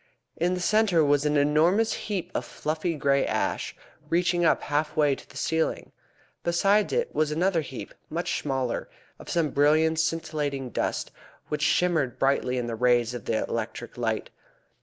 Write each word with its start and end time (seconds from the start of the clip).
In 0.35 0.55
the 0.55 0.59
centre 0.59 1.05
was 1.05 1.27
an 1.27 1.37
enormous 1.37 1.93
heap 1.93 2.31
of 2.33 2.43
fluffy 2.43 2.95
grey 2.95 3.23
ash, 3.23 3.75
reaching 4.09 4.43
up 4.43 4.63
half 4.63 4.97
way 4.97 5.13
to 5.13 5.29
the 5.29 5.37
ceiling. 5.37 5.91
Beside 6.43 6.91
it 6.91 7.13
was 7.13 7.29
another 7.29 7.61
heap, 7.61 7.93
much 8.09 8.41
smaller, 8.41 8.89
of 9.19 9.29
some 9.29 9.51
brilliant 9.51 9.99
scintillating 9.99 10.71
dust, 10.71 11.11
which 11.49 11.61
shimmered 11.61 12.17
brightly 12.17 12.57
in 12.57 12.65
the 12.65 12.73
rays 12.73 13.13
of 13.13 13.25
the 13.25 13.43
electric 13.47 13.95
light. 13.95 14.31